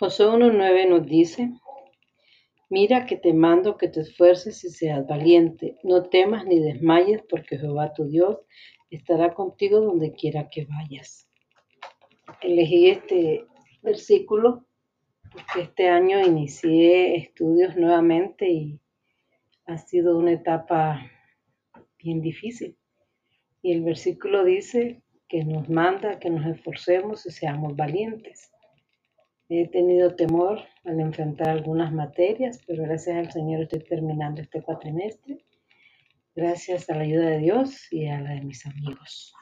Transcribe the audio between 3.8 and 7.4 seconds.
te esfuerces y seas valiente, no temas ni desmayes,